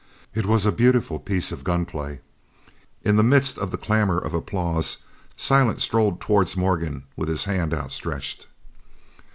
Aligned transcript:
It 0.33 0.47
was 0.47 0.65
a 0.65 0.71
beautiful 0.71 1.19
piece 1.19 1.51
of 1.51 1.63
gun 1.63 1.85
play. 1.85 2.21
In 3.03 3.17
the 3.17 3.21
midst 3.23 3.59
of 3.59 3.69
the 3.69 3.77
clamour 3.77 4.17
of 4.17 4.33
applause 4.33 4.97
Silent 5.35 5.79
strode 5.79 6.19
towards 6.19 6.57
Morgan 6.57 7.03
with 7.15 7.29
his 7.29 7.43
hand 7.43 7.71
outstretched. 7.71 8.47